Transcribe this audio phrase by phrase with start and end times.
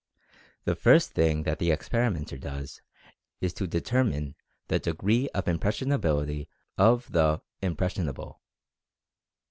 [0.63, 2.81] The first thing that the experimenter does
[3.39, 4.33] is to de termine
[4.67, 8.39] the degree of impressionability of the, "im pressionable."